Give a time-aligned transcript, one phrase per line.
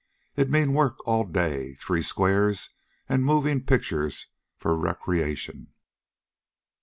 [0.35, 2.71] It'd mean work all day, three squares,
[3.07, 4.25] an' movin' pictures
[4.57, 5.73] for recreation.